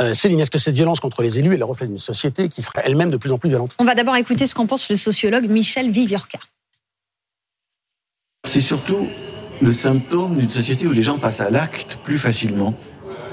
Euh, 0.00 0.12
Céline, 0.12 0.40
est-ce 0.40 0.50
que 0.50 0.58
cette 0.58 0.74
violence 0.74 0.98
contre 0.98 1.22
les 1.22 1.38
élus 1.38 1.54
est 1.54 1.58
le 1.58 1.64
reflet 1.64 1.86
d'une 1.86 1.98
société 1.98 2.48
qui 2.48 2.62
serait 2.62 2.82
elle-même 2.84 3.10
de 3.10 3.16
plus 3.16 3.30
en 3.30 3.38
plus 3.38 3.48
violente? 3.48 3.72
On 3.78 3.84
va 3.84 3.94
d'abord 3.94 4.16
écouter 4.16 4.46
ce 4.46 4.54
qu'en 4.54 4.66
pense 4.66 4.90
le 4.90 4.96
sociologue 4.96 5.48
Michel 5.48 5.90
Viviorca. 5.90 6.38
C'est 8.44 8.60
surtout 8.60 9.06
le 9.62 9.72
symptôme 9.72 10.36
d'une 10.36 10.50
société 10.50 10.86
où 10.86 10.92
les 10.92 11.04
gens 11.04 11.18
passent 11.18 11.40
à 11.40 11.48
l'acte 11.48 11.98
plus 12.02 12.18
facilement, 12.18 12.74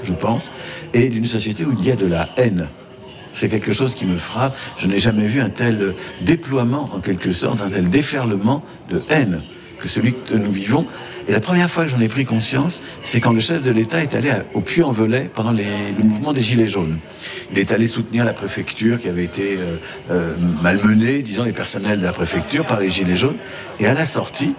je 0.04 0.12
pense, 0.12 0.52
et 0.94 1.08
d'une 1.08 1.26
société 1.26 1.64
où 1.64 1.72
il 1.76 1.84
y 1.84 1.90
a 1.90 1.96
de 1.96 2.06
la 2.06 2.28
haine. 2.36 2.68
C'est 3.34 3.48
quelque 3.48 3.72
chose 3.72 3.94
qui 3.94 4.06
me 4.06 4.18
frappe. 4.18 4.56
Je 4.78 4.86
n'ai 4.86 5.00
jamais 5.00 5.26
vu 5.26 5.40
un 5.40 5.48
tel 5.48 5.94
déploiement, 6.20 6.90
en 6.92 7.00
quelque 7.00 7.32
sorte, 7.32 7.60
un 7.60 7.70
tel 7.70 7.90
déferlement 7.90 8.62
de 8.88 9.02
haine 9.08 9.42
que 9.82 9.88
celui 9.88 10.14
que 10.14 10.34
nous 10.34 10.52
vivons. 10.52 10.86
Et 11.28 11.32
la 11.32 11.40
première 11.40 11.70
fois 11.70 11.84
que 11.84 11.90
j'en 11.90 12.00
ai 12.00 12.08
pris 12.08 12.24
conscience, 12.24 12.82
c'est 13.04 13.20
quand 13.20 13.32
le 13.32 13.40
chef 13.40 13.62
de 13.62 13.70
l'État 13.70 14.02
est 14.02 14.14
allé 14.14 14.30
au 14.54 14.60
Puy-en-Velay 14.60 15.30
pendant 15.34 15.52
les, 15.52 15.64
le 15.96 16.04
mouvement 16.04 16.32
des 16.32 16.40
Gilets 16.40 16.66
jaunes. 16.66 16.98
Il 17.52 17.58
est 17.58 17.72
allé 17.72 17.86
soutenir 17.86 18.24
la 18.24 18.32
préfecture 18.32 19.00
qui 19.00 19.08
avait 19.08 19.24
été 19.24 19.56
euh, 19.56 19.76
euh, 20.10 20.34
malmenée, 20.62 21.22
disons 21.22 21.44
les 21.44 21.52
personnels 21.52 22.00
de 22.00 22.04
la 22.04 22.12
préfecture, 22.12 22.64
par 22.64 22.80
les 22.80 22.90
Gilets 22.90 23.16
jaunes. 23.16 23.36
Et 23.78 23.86
à 23.86 23.94
la 23.94 24.06
sortie, 24.06 24.54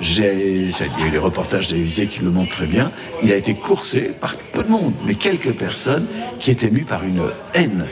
il 0.00 0.18
y 0.18 0.24
a 0.24 1.06
eu 1.06 1.10
des 1.10 1.18
reportages 1.18 1.68
télévisés 1.68 2.06
qui 2.06 2.20
le 2.20 2.30
montrent 2.30 2.56
très 2.56 2.66
bien, 2.66 2.90
il 3.22 3.32
a 3.32 3.36
été 3.36 3.54
coursé 3.54 4.12
par 4.18 4.34
peu 4.36 4.62
de 4.62 4.68
monde, 4.68 4.94
mais 5.04 5.14
quelques 5.14 5.52
personnes 5.52 6.06
qui 6.38 6.50
étaient 6.50 6.70
mues 6.70 6.86
par 6.86 7.04
une 7.04 7.22
haine, 7.54 7.84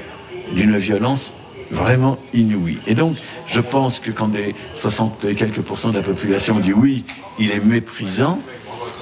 d'une 0.55 0.79
violence 0.79 1.35
vraiment 1.71 2.19
inouïe. 2.35 2.79
Et 2.87 2.95
donc, 2.95 3.17
je 3.47 3.61
pense 3.61 4.01
que 4.01 4.11
quand 4.11 4.29
des 4.29 4.55
60 4.75 5.25
et 5.25 5.35
quelques 5.35 5.61
pourcents 5.61 5.91
de 5.91 5.97
la 5.97 6.03
population 6.03 6.59
dit 6.61 6.73
oui, 6.73 7.05
il 7.39 7.51
est 7.51 7.65
méprisant, 7.65 8.41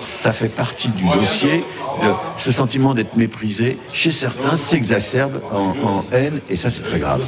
ça 0.00 0.32
fait 0.32 0.48
partie 0.48 0.90
du 0.90 1.04
dossier. 1.08 1.64
Ce 2.36 2.52
sentiment 2.52 2.94
d'être 2.94 3.16
méprisé, 3.16 3.78
chez 3.92 4.10
certains, 4.10 4.56
s'exacerbe 4.56 5.42
en 5.50 6.04
haine, 6.12 6.40
et 6.50 6.56
ça, 6.56 6.70
c'est 6.70 6.82
très 6.82 6.98
grave. 6.98 7.22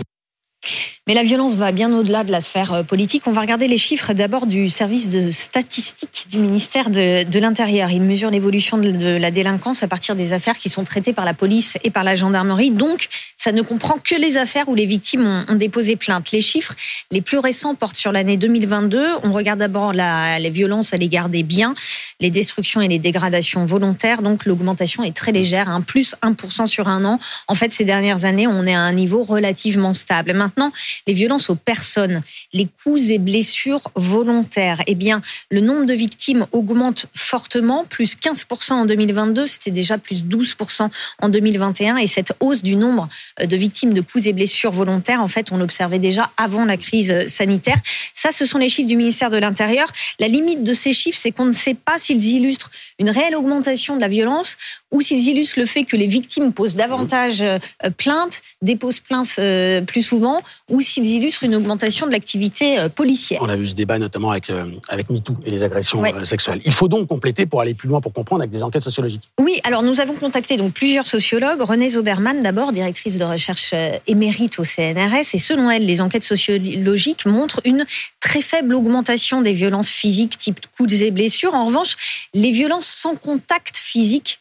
Mais 1.08 1.14
la 1.14 1.22
violence 1.22 1.54
va 1.54 1.73
bien 1.73 1.90
au-delà 1.90 2.23
de 2.23 2.30
la 2.30 2.42
sphère 2.42 2.74
euh, 2.74 2.82
politique. 2.82 3.23
On 3.26 3.32
va 3.32 3.40
regarder 3.40 3.66
les 3.66 3.78
chiffres 3.78 4.12
d'abord 4.12 4.46
du 4.46 4.68
service 4.68 5.09
de 5.09 5.30
statistique 5.30 6.26
du 6.28 6.37
ministère 6.37 6.90
de, 6.90 7.38
l'Intérieur. 7.38 7.90
Il 7.90 8.02
mesure 8.02 8.30
l'évolution 8.30 8.76
de, 8.76 9.16
la 9.16 9.30
délinquance 9.30 9.82
à 9.82 9.88
partir 9.88 10.15
des 10.16 10.34
affaires 10.34 10.59
qui 10.59 10.68
sont 10.68 10.84
traitées 10.84 11.15
par 11.15 11.24
la 11.24 11.32
police 11.32 11.78
et 11.82 11.88
par 11.88 12.04
la 12.04 12.15
gendarmerie. 12.15 12.73
Donc, 12.73 13.09
ça 13.38 13.52
ne 13.52 13.62
comprend 13.62 13.96
que 14.04 14.16
les 14.16 14.37
affaires 14.37 14.68
où 14.68 14.74
les 14.74 14.84
victimes 14.84 15.26
ont, 15.26 15.46
ont 15.48 15.54
déposé 15.54 15.96
plainte. 15.96 16.30
Les 16.30 16.42
chiffres 16.42 16.74
les 17.10 17.22
plus 17.22 17.38
récents 17.38 17.74
portent 17.74 17.96
sur 17.96 18.12
l'année 18.12 18.37
2022. 18.37 19.02
On 19.22 19.32
regarde 19.32 19.60
d'abord 19.60 19.95
la, 19.95 20.38
les 20.38 20.50
violences 20.50 20.93
à 20.93 20.98
l'égard 20.98 21.30
des 21.30 21.43
biens, 21.43 21.72
les 22.20 22.28
destructions 22.28 22.82
et 22.82 22.88
les 22.88 22.98
dégradations 22.98 23.65
volontaires. 23.65 24.20
Donc, 24.20 24.45
l'augmentation 24.45 25.02
est 25.04 25.16
très 25.16 25.32
légère, 25.32 25.70
hein, 25.70 25.80
plus 25.80 26.16
1% 26.22 26.66
sur 26.66 26.87
un 26.87 27.06
an. 27.06 27.18
En 27.46 27.54
fait, 27.54 27.72
ces 27.72 27.84
dernières 27.84 28.26
années, 28.26 28.46
on 28.46 28.66
est 28.66 28.74
à 28.74 28.80
un 28.80 28.93
niveau 28.93 29.22
relativement 29.22 29.95
stable. 29.95 30.34
Maintenant, 30.34 30.70
les 31.07 31.15
violences 31.15 31.51
aux 31.51 31.54
personnes, 31.54 32.23
les 32.52 32.68
coups 32.82 33.10
et 33.10 33.18
blessures 33.18 33.91
volontaires, 33.95 34.82
eh 34.87 34.95
bien, 34.95 35.21
le 35.51 35.60
nombre 35.60 35.87
de 35.87 35.95
victimes 35.95 36.46
augmente 36.52 37.07
fortement, 37.15 37.85
plus 37.85 38.16
15% 38.16 38.73
en 38.73 38.85
2022, 38.85 39.46
c'était 39.46 39.71
déjà 39.71 39.99
plus 39.99 40.24
12% 40.24 40.88
en 41.21 41.29
2021, 41.29 41.96
et 41.96 42.07
cette 42.07 42.32
hausse 42.40 42.63
du 42.63 42.77
nombre 42.77 43.09
de 43.43 43.57
victimes 43.57 43.95
de 43.95 44.01
coups 44.01 44.27
et 44.27 44.32
blessures 44.32 44.73
volontaires, 44.73 45.23
en 45.23 45.29
fait, 45.29 45.52
on 45.52 45.57
l'observait 45.57 45.99
déjà 45.99 46.30
avant 46.37 46.65
la 46.65 46.77
crise 46.77 47.27
sanitaire. 47.29 47.79
Ça, 48.15 48.33
ce 48.33 48.45
sont 48.45 48.59
les 48.59 48.68
chiffres 48.68 48.88
du 48.88 48.96
ministère 48.96 49.30
de 49.30 49.38
l'Intérieur. 49.38 49.88
La 50.18 50.29
limite 50.29 50.65
de 50.65 50.74
ces 50.74 50.93
chiffres, 50.93 51.18
c'est 51.21 51.33
qu'on 51.33 51.46
ne 51.46 51.52
sait 51.52 51.74
pas 51.74 51.99
s'ils 51.99 52.24
illustrent 52.24 52.71
une 52.99 53.10
réelle 53.10 53.37
augmentation 53.37 53.96
de 53.96 54.01
la 54.01 54.09
violence 54.09 54.57
ou 54.90 55.00
s'ils 55.00 55.28
illustrent 55.28 55.58
le 55.58 55.66
fait 55.66 55.84
que 55.84 55.96
les 55.96 56.06
victimes 56.06 56.52
posent 56.52 56.76
davantage 56.76 57.42
euh, 57.42 57.58
plainte, 57.96 58.40
déposent 58.62 59.00
plainte 59.00 59.34
euh, 59.38 59.82
plus 59.82 60.02
souvent, 60.02 60.40
ou 60.70 60.80
s'ils 60.80 61.06
illustrent 61.06 61.44
une 61.44 61.54
augmentation 61.54 62.06
de 62.06 62.12
l'activité 62.12 62.78
euh, 62.78 62.88
policière. 62.88 63.40
On 63.42 63.48
a 63.48 63.56
vu 63.56 63.66
ce 63.66 63.74
débat 63.74 63.98
notamment 63.98 64.31
avec, 64.31 64.50
avec 64.88 65.10
MeToo 65.10 65.37
et 65.44 65.50
les 65.50 65.62
agressions 65.62 66.00
ouais. 66.00 66.12
sexuelles. 66.25 66.60
Il 66.65 66.72
faut 66.72 66.88
donc 66.88 67.09
compléter 67.09 67.47
pour 67.47 67.60
aller 67.60 67.75
plus 67.75 67.88
loin, 67.88 68.00
pour 68.00 68.12
comprendre 68.12 68.43
avec 68.43 68.50
des 68.50 68.62
enquêtes 68.62 68.82
sociologiques. 68.82 69.28
Oui, 69.41 69.60
alors 69.65 69.82
nous 69.82 70.00
avons 70.00 70.15
contacté 70.15 70.56
donc 70.56 70.72
plusieurs 70.72 71.06
sociologues. 71.06 71.60
Renée 71.60 71.91
Zoberman, 71.91 72.43
d'abord, 72.43 72.72
directrice 72.72 73.19
de 73.19 73.25
recherche 73.25 73.75
émérite 74.06 74.59
au 74.59 74.65
CNRS, 74.65 75.34
et 75.34 75.38
selon 75.38 75.71
elle, 75.71 75.84
les 75.84 76.00
enquêtes 76.00 76.25
sociologiques 76.25 77.27
montrent 77.27 77.60
une 77.65 77.84
très 78.21 78.41
faible 78.41 78.75
augmentation 78.75 79.41
des 79.41 79.53
violences 79.53 79.91
physiques 79.91 80.38
type 80.38 80.60
coups 80.77 81.00
et 81.00 81.10
blessures. 81.10 81.54
En 81.54 81.66
revanche, 81.66 81.97
les 82.34 82.50
violences 82.50 82.87
sans 82.87 83.15
contact 83.16 83.77
physique 83.77 84.41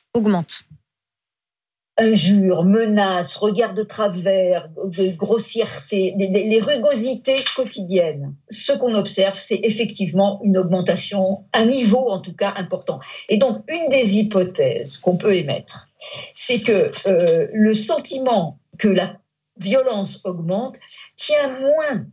injures, 1.97 2.63
menaces, 2.63 3.35
regards 3.35 3.73
de 3.73 3.83
travers, 3.83 4.69
de 4.69 5.15
grossièreté, 5.15 6.13
les, 6.17 6.27
les 6.27 6.61
rugosités 6.61 7.43
quotidiennes. 7.55 8.35
Ce 8.49 8.71
qu'on 8.71 8.93
observe, 8.95 9.37
c'est 9.37 9.59
effectivement 9.63 10.39
une 10.43 10.57
augmentation, 10.57 11.45
un 11.53 11.65
niveau 11.65 12.09
en 12.09 12.19
tout 12.19 12.35
cas 12.35 12.53
important. 12.57 12.99
Et 13.29 13.37
donc, 13.37 13.63
une 13.67 13.89
des 13.89 14.17
hypothèses 14.17 14.97
qu'on 14.97 15.17
peut 15.17 15.33
émettre, 15.33 15.89
c'est 16.33 16.61
que 16.61 16.91
euh, 17.07 17.47
le 17.51 17.73
sentiment 17.73 18.59
que 18.77 18.87
la 18.87 19.17
violence 19.59 20.21
augmente 20.23 20.77
tient 21.15 21.59
moins 21.59 22.05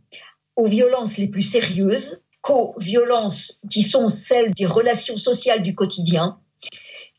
aux 0.55 0.67
violences 0.67 1.17
les 1.17 1.27
plus 1.27 1.43
sérieuses 1.43 2.23
qu'aux 2.41 2.75
violences 2.79 3.59
qui 3.69 3.83
sont 3.83 4.09
celles 4.09 4.51
des 4.53 4.65
relations 4.65 5.17
sociales 5.17 5.61
du 5.61 5.75
quotidien, 5.75 6.39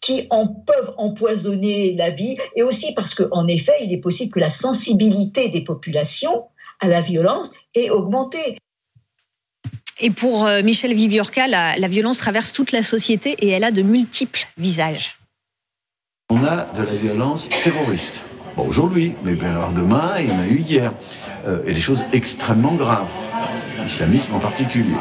qui 0.07 0.29
en 0.31 0.47
peuvent 0.47 0.95
empoisonner 0.99 1.97
la 1.97 2.11
vie, 2.11 2.37
et 2.55 2.63
aussi 2.63 2.95
parce 2.95 3.13
qu'en 3.13 3.49
effet, 3.49 3.73
il 3.83 3.93
est 3.93 3.99
possible 3.99 4.33
que 4.33 4.39
la 4.39 4.51
sensibilité 4.51 5.49
des 5.49 5.65
populations 5.65 6.45
à 6.79 6.87
la 6.87 7.01
violence 7.01 7.53
ait 7.75 7.91
augmenté. 7.91 8.39
Et 9.99 10.11
pour 10.11 10.47
euh, 10.47 10.63
Michel 10.63 10.95
Viviorca, 10.95 11.49
la, 11.49 11.77
la, 11.77 11.89
violence 11.89 12.19
traverse 12.19 12.53
toute 12.53 12.71
la 12.71 12.85
société 12.85 13.35
et 13.41 13.49
elle 13.49 13.65
a 13.65 13.73
de 13.73 13.83
multiples 13.83 14.47
visages. 14.57 15.19
On 16.31 16.45
a 16.45 16.67
de 16.77 16.85
la 16.85 16.95
violence 16.95 17.49
terroriste. 17.65 18.23
Bon, 18.57 18.69
aujourd'hui, 18.69 19.15
mais 19.25 19.35
bien 19.35 19.51
alors 19.51 19.73
demain, 19.73 20.13
il 20.21 20.29
y 20.29 20.31
en 20.31 20.39
a 20.39 20.47
eu 20.47 20.61
hier. 20.61 20.93
Euh, 21.49 21.63
et 21.67 21.75
des 21.75 21.81
choses 21.81 22.05
extrêmement 22.13 22.75
graves, 22.75 23.09
l'islamisme 23.83 24.35
en 24.35 24.41
particulier. 24.41 24.97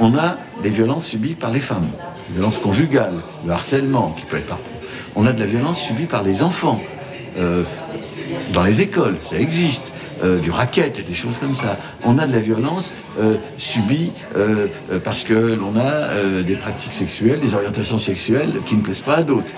On 0.00 0.18
a 0.18 0.36
des 0.62 0.70
violences 0.70 1.06
subies 1.06 1.34
par 1.34 1.50
les 1.50 1.60
femmes 1.60 1.88
violence 2.32 2.58
conjugale, 2.58 3.14
le 3.46 3.52
harcèlement 3.52 4.14
qui 4.18 4.26
peut 4.26 4.36
être 4.36 4.46
partout. 4.46 4.64
On 5.16 5.26
a 5.26 5.32
de 5.32 5.40
la 5.40 5.46
violence 5.46 5.80
subie 5.80 6.06
par 6.06 6.22
les 6.22 6.42
enfants, 6.42 6.80
euh, 7.38 7.64
dans 8.52 8.62
les 8.62 8.80
écoles, 8.80 9.16
ça 9.22 9.38
existe. 9.38 9.92
Euh, 10.22 10.38
du 10.38 10.50
racket, 10.50 11.06
des 11.06 11.14
choses 11.14 11.38
comme 11.38 11.54
ça. 11.54 11.78
On 12.04 12.18
a 12.18 12.26
de 12.26 12.32
la 12.34 12.40
violence 12.40 12.94
euh, 13.18 13.38
subie 13.56 14.12
parce 15.02 15.24
que 15.24 15.32
l'on 15.32 15.80
a 15.80 16.42
des 16.42 16.56
pratiques 16.56 16.92
sexuelles, 16.92 17.40
des 17.40 17.54
orientations 17.54 17.98
sexuelles 17.98 18.52
qui 18.66 18.74
ne 18.74 18.82
plaisent 18.82 19.00
pas 19.00 19.16
à 19.16 19.22
d'autres. 19.22 19.48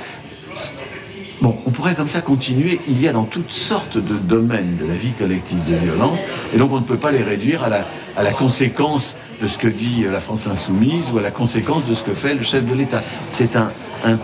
Bon, 1.40 1.56
on 1.66 1.70
pourrait 1.72 1.96
comme 1.96 2.06
ça 2.06 2.20
continuer. 2.20 2.80
Il 2.86 3.02
y 3.02 3.08
a 3.08 3.12
dans 3.12 3.24
toutes 3.24 3.50
sortes 3.50 3.98
de 3.98 4.14
domaines 4.14 4.76
de 4.76 4.86
la 4.86 4.94
vie 4.94 5.10
collective 5.10 5.58
des 5.64 5.74
violences, 5.74 6.20
et 6.54 6.58
donc 6.58 6.70
on 6.70 6.78
ne 6.78 6.84
peut 6.84 6.96
pas 6.96 7.10
les 7.10 7.24
réduire 7.24 7.64
à 7.64 7.68
la, 7.68 7.84
à 8.16 8.22
la 8.22 8.32
conséquence 8.32 9.16
de 9.40 9.46
ce 9.46 9.58
que 9.58 9.68
dit 9.68 10.04
la 10.10 10.20
France 10.20 10.46
insoumise 10.46 11.10
ou 11.12 11.18
à 11.18 11.22
la 11.22 11.30
conséquence 11.30 11.84
de 11.84 11.94
ce 11.94 12.04
que 12.04 12.14
fait 12.14 12.34
le 12.34 12.42
chef 12.42 12.66
de 12.66 12.74
l'État. 12.74 13.02
C'est 13.32 13.56
un, 13.56 13.70
un, 14.04 14.16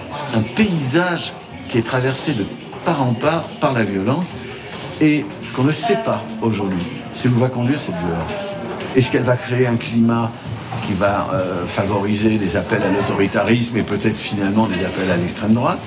paysage 0.54 1.32
qui 1.68 1.78
est 1.78 1.86
traversé 1.86 2.34
de 2.34 2.44
part 2.84 3.02
en 3.02 3.14
part 3.14 3.44
par 3.60 3.72
la 3.72 3.82
violence, 3.82 4.36
et 5.00 5.24
ce 5.42 5.52
qu'on 5.52 5.64
ne 5.64 5.72
sait 5.72 5.98
pas 6.04 6.22
aujourd'hui, 6.42 6.86
c'est 7.12 7.28
où 7.28 7.38
va 7.38 7.48
conduire 7.48 7.80
cette 7.80 7.96
violence. 7.96 8.32
Est-ce 8.96 9.10
qu'elle 9.10 9.22
va 9.22 9.36
créer 9.36 9.66
un 9.66 9.76
climat 9.76 10.32
qui 10.86 10.92
va 10.92 11.28
euh, 11.32 11.66
favoriser 11.66 12.38
des 12.38 12.56
appels 12.56 12.82
à 12.82 12.90
l'autoritarisme 12.90 13.76
et 13.76 13.82
peut-être 13.82 14.16
finalement 14.16 14.66
des 14.66 14.84
appels 14.84 15.10
à 15.10 15.16
l'extrême 15.16 15.54
droite? 15.54 15.78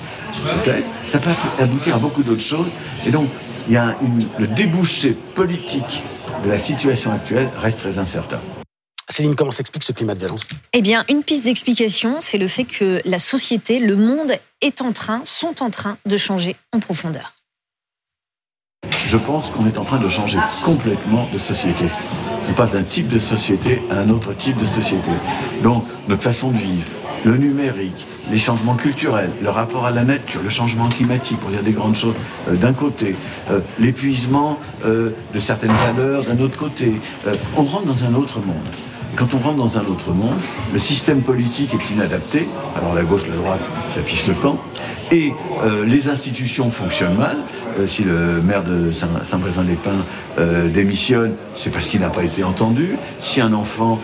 Peut-être. 0.63 0.85
Ça 1.07 1.19
peut 1.19 1.31
aboutir 1.59 1.95
à 1.95 1.99
beaucoup 1.99 2.23
d'autres 2.23 2.41
choses. 2.41 2.75
Et 3.05 3.11
donc, 3.11 3.27
il 3.67 3.73
y 3.73 3.77
a 3.77 3.97
une, 4.01 4.27
le 4.39 4.47
débouché 4.47 5.15
politique 5.35 6.03
de 6.43 6.49
la 6.49 6.57
situation 6.57 7.11
actuelle 7.11 7.49
reste 7.57 7.79
très 7.79 7.99
incertain. 7.99 8.39
Céline, 9.09 9.35
comment 9.35 9.51
s'explique 9.51 9.83
ce 9.83 9.91
climat 9.91 10.13
de 10.13 10.19
violence 10.19 10.47
Eh 10.73 10.81
bien, 10.81 11.03
une 11.09 11.23
piste 11.23 11.45
d'explication, 11.45 12.17
c'est 12.21 12.37
le 12.37 12.47
fait 12.47 12.63
que 12.63 13.01
la 13.03 13.19
société, 13.19 13.79
le 13.79 13.97
monde 13.97 14.33
est 14.61 14.81
en 14.81 14.93
train, 14.93 15.21
sont 15.25 15.61
en 15.61 15.69
train 15.69 15.97
de 16.05 16.17
changer 16.17 16.55
en 16.71 16.79
profondeur. 16.79 17.33
Je 19.07 19.17
pense 19.17 19.49
qu'on 19.49 19.67
est 19.67 19.77
en 19.77 19.83
train 19.83 19.99
de 19.99 20.07
changer 20.07 20.39
complètement 20.63 21.27
de 21.33 21.37
société. 21.37 21.85
On 22.49 22.53
passe 22.53 22.71
d'un 22.71 22.83
type 22.83 23.09
de 23.09 23.19
société 23.19 23.81
à 23.89 23.99
un 23.99 24.09
autre 24.09 24.33
type 24.33 24.57
de 24.57 24.65
société. 24.65 25.11
Donc, 25.61 25.83
notre 26.07 26.23
façon 26.23 26.51
de 26.51 26.57
vivre, 26.57 26.87
le 27.23 27.37
numérique, 27.37 28.07
les 28.29 28.37
changements 28.37 28.75
culturels, 28.75 29.31
le 29.41 29.49
rapport 29.49 29.85
à 29.85 29.91
la 29.91 30.03
nature, 30.03 30.41
le 30.43 30.49
changement 30.49 30.89
climatique, 30.89 31.39
pour 31.39 31.49
dire 31.49 31.63
des 31.63 31.71
grandes 31.71 31.95
choses, 31.95 32.15
euh, 32.49 32.55
d'un 32.55 32.73
côté, 32.73 33.15
euh, 33.49 33.59
l'épuisement 33.79 34.59
euh, 34.85 35.11
de 35.33 35.39
certaines 35.39 35.73
valeurs 35.73 36.23
d'un 36.23 36.39
autre 36.39 36.57
côté. 36.57 36.93
on 37.57 37.63
rentre 37.63 37.85
dans 37.85 38.05
un 38.05 38.13
autre 38.15 38.39
monde. 38.39 38.55
Quand 39.15 39.33
on 39.33 39.39
rentre 39.39 39.57
dans 39.57 39.77
un 39.77 39.85
autre 39.85 40.11
monde, 40.11 40.37
le 40.71 40.79
système 40.79 41.21
politique 41.21 41.73
est 41.73 41.91
inadapté. 41.91 42.47
Alors 42.77 42.93
la 42.93 43.03
gauche, 43.03 43.27
la 43.27 43.35
droite 43.35 43.61
s'affiche 43.89 44.27
le 44.27 44.33
camp. 44.33 44.57
Et 45.11 45.33
euh, 45.63 45.83
les 45.85 46.07
institutions 46.07 46.71
fonctionnent 46.71 47.17
mal. 47.17 47.37
Euh, 47.77 47.85
si 47.85 48.03
le 48.03 48.41
maire 48.41 48.63
de 48.63 48.91
Saint-Brévin-les-Pins 48.91 50.05
euh, 50.39 50.69
démissionne, 50.69 51.35
c'est 51.53 51.69
parce 51.69 51.89
qu'il 51.89 51.99
n'a 51.99 52.09
pas 52.09 52.23
été 52.23 52.45
entendu. 52.45 52.95
Si 53.19 53.41
un 53.41 53.53
enfant 53.53 53.99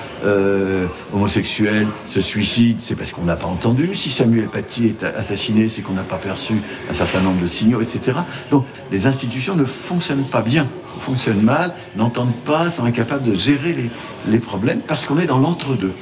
homosexuel 1.13 1.87
se 2.07 2.19
suicide, 2.19 2.77
c'est 2.81 2.95
parce 2.95 3.13
qu'on 3.13 3.23
n'a 3.23 3.37
pas 3.37 3.47
entendu. 3.47 3.95
Si 3.95 4.09
Samuel 4.09 4.47
Paty 4.47 4.87
est 4.87 5.03
assassiné, 5.03 5.69
c'est 5.69 5.81
qu'on 5.81 5.93
n'a 5.93 6.01
pas 6.01 6.17
perçu 6.17 6.55
un 6.89 6.93
certain 6.93 7.21
nombre 7.21 7.41
de 7.41 7.47
signaux, 7.47 7.79
etc. 7.81 8.17
Donc 8.51 8.65
les 8.91 9.07
institutions 9.07 9.55
ne 9.55 9.63
fonctionnent 9.63 10.27
pas 10.27 10.41
bien, 10.41 10.67
fonctionnent 11.01 11.41
mal, 11.41 11.73
n'entendent 11.95 12.35
pas, 12.45 12.71
sont 12.71 12.85
incapables 12.85 13.23
de 13.23 13.33
gérer 13.33 13.73
les, 13.73 13.89
les 14.27 14.39
problèmes 14.39 14.81
parce 14.81 15.05
qu'on 15.05 15.17
est 15.19 15.27
dans 15.27 15.39
l'entre-deux. 15.39 15.93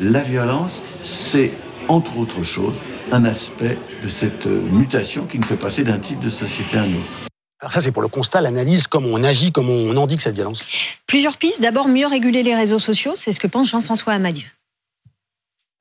La 0.00 0.22
violence, 0.22 0.82
c'est 1.02 1.52
entre 1.88 2.18
autres 2.18 2.42
choses 2.42 2.80
un 3.12 3.24
aspect 3.24 3.78
de 4.02 4.08
cette 4.08 4.46
euh, 4.46 4.60
mutation 4.70 5.26
qui 5.26 5.38
nous 5.38 5.44
fait 5.44 5.56
passer 5.56 5.84
d'un 5.84 5.98
type 5.98 6.20
de 6.20 6.30
société 6.30 6.78
à 6.78 6.82
un 6.82 6.90
autre. 6.90 7.28
Alors 7.60 7.72
ça, 7.72 7.80
c'est 7.80 7.92
pour 7.92 8.02
le 8.02 8.08
constat, 8.08 8.40
l'analyse, 8.40 8.86
comment 8.86 9.08
on 9.08 9.22
agit, 9.22 9.52
comment 9.52 9.72
on 9.72 9.96
indique 10.02 10.22
cette 10.22 10.34
violence. 10.34 10.64
Plusieurs 11.06 11.36
pistes. 11.36 11.60
D'abord, 11.60 11.88
mieux 11.88 12.06
réguler 12.06 12.42
les 12.42 12.54
réseaux 12.54 12.78
sociaux, 12.78 13.12
c'est 13.16 13.32
ce 13.32 13.40
que 13.40 13.46
pense 13.46 13.70
Jean-François 13.70 14.14
Amadieu. 14.14 14.48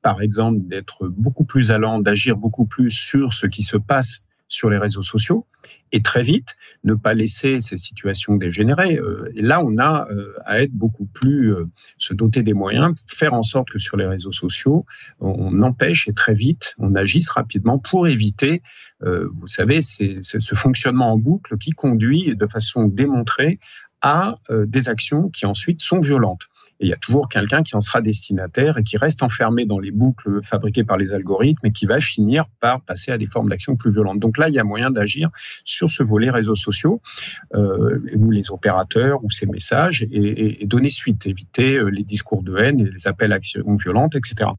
Par 0.02 0.22
exemple, 0.22 0.60
d'être 0.62 1.08
beaucoup 1.08 1.46
plus 1.46 1.72
allant, 1.72 2.00
d'agir 2.00 2.36
beaucoup 2.36 2.66
plus 2.66 2.90
sur 2.90 3.34
ce 3.34 3.48
qui 3.48 3.64
se 3.64 3.78
passe 3.78 4.28
sur 4.48 4.70
les 4.70 4.78
réseaux 4.78 5.04
sociaux 5.04 5.46
et 5.92 6.02
très 6.02 6.22
vite, 6.22 6.56
ne 6.84 6.94
pas 6.94 7.14
laisser 7.14 7.62
ces 7.62 7.78
situations 7.78 8.36
dégénérer. 8.36 8.98
Euh, 8.98 9.32
et 9.36 9.42
là, 9.42 9.64
on 9.64 9.78
a 9.78 10.08
euh, 10.10 10.34
à 10.46 10.62
être 10.62 10.74
beaucoup 10.74 11.06
plus, 11.06 11.54
euh, 11.54 11.66
se 11.98 12.14
doter 12.14 12.44
des 12.44 12.54
moyens, 12.54 12.94
faire 13.06 13.34
en 13.34 13.44
sorte 13.44 13.70
que 13.70 13.80
sur 13.80 13.98
les 13.98 14.06
réseaux 14.06 14.32
sociaux, 14.32 14.86
on 15.20 15.62
empêche 15.62 16.08
et 16.08 16.14
très 16.14 16.34
vite, 16.34 16.76
on 16.78 16.96
agisse 16.96 17.30
rapidement 17.30 17.80
pour 17.80 18.08
éviter, 18.08 18.62
vous 19.02 19.48
savez, 19.48 19.82
c'est 19.82 20.18
ce 20.22 20.56
fonctionnement 20.56 21.14
en 21.14 21.18
boucle 21.18 21.58
qui 21.58 21.72
conduit 21.72 22.36
de 22.36 22.48
façon 22.48 22.86
démontrée 22.86 23.60
à 24.02 24.36
des 24.50 24.90
actions 24.90 25.30
qui 25.30 25.46
ensuite 25.46 25.82
sont 25.82 26.00
violentes. 26.00 26.49
Et 26.80 26.86
il 26.86 26.90
y 26.90 26.94
a 26.94 26.98
toujours 26.98 27.28
quelqu'un 27.28 27.62
qui 27.64 27.76
en 27.76 27.82
sera 27.82 28.02
destinataire 28.02 28.78
et 28.78 28.84
qui 28.84 28.98
reste 28.98 29.22
enfermé 29.24 29.66
dans 29.66 29.80
les 29.80 29.92
boucles 29.92 30.42
fabriquées 30.44 30.84
par 30.84 30.98
les 30.98 31.14
algorithmes 31.14 31.66
et 31.66 31.72
qui 31.72 31.86
va 31.86 32.00
finir 32.00 32.46
par 32.62 32.82
passer 32.82 33.12
à 33.12 33.18
des 33.18 33.26
formes 33.26 33.50
d'action 33.50 33.76
plus 33.76 33.92
violentes. 33.92 34.20
Donc 34.20 34.38
là, 34.38 34.50
il 34.50 34.56
y 34.56 34.60
a 34.60 34.64
moyen 34.64 34.90
d'agir 34.90 35.30
sur 35.66 35.90
ce 35.90 36.04
volet 36.04 36.30
réseaux 36.30 36.56
sociaux, 36.56 37.02
euh, 37.56 38.00
ou 38.16 38.32
les 38.32 38.52
opérateurs, 38.52 39.24
ou 39.24 39.30
ces 39.30 39.48
messages, 39.48 40.06
et, 40.12 40.66
donner 40.66 40.90
suite, 40.90 41.28
éviter 41.28 41.78
euh, 41.78 41.90
les 41.90 42.04
discours 42.04 42.44
de 42.44 42.58
haine 42.58 42.80
et 42.80 42.90
les 42.90 43.08
appels 43.08 43.34
à 43.34 43.40
actions 43.40 43.76
violentes, 43.76 44.16
etc. 44.16 44.52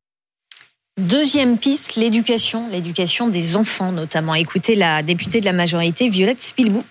Deuxième 0.98 1.58
piste, 1.58 1.96
l'éducation, 1.96 2.68
l'éducation 2.70 3.28
des 3.28 3.56
enfants 3.56 3.92
notamment. 3.92 4.34
Écoutez 4.34 4.74
la 4.74 5.02
députée 5.02 5.40
de 5.40 5.44
la 5.46 5.52
majorité, 5.52 6.08
Violette 6.08 6.42
Spilbou 6.42 6.84